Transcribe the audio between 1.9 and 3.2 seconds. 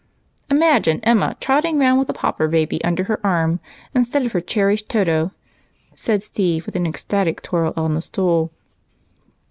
with a pauper baby under